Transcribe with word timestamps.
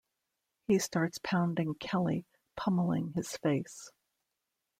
He 0.67 0.79
starts 0.79 1.19
pounding 1.19 1.75
Kelly, 1.75 2.25
pummeling 2.55 3.13
his 3.13 3.37
face. 3.37 3.91